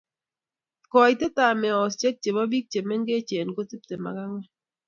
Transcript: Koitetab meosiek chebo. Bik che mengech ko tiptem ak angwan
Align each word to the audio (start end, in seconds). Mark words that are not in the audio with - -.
Koitetab 0.91 1.55
meosiek 1.61 2.15
chebo. 2.23 2.41
Bik 2.51 2.65
che 2.71 2.79
mengech 2.87 3.31
ko 3.55 3.61
tiptem 3.69 4.03
ak 4.09 4.15
angwan 4.23 4.45